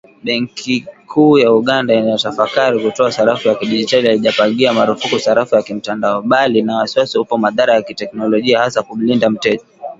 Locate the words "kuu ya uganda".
1.07-1.93